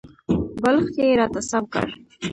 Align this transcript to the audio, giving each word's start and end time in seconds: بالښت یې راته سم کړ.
بالښت 0.61 0.95
یې 1.01 1.17
راته 1.19 1.41
سم 1.49 1.63
کړ. 1.73 1.87